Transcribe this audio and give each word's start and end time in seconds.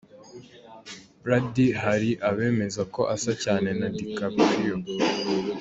Brady 1.21 1.67
hari 1.83 2.09
abemeza 2.29 2.81
ko 2.93 3.01
asa 3.15 3.31
cyane 3.43 3.69
na 3.79 3.87
DiCaprio. 3.95 4.75